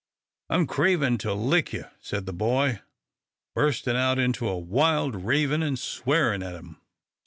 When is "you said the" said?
1.73-2.33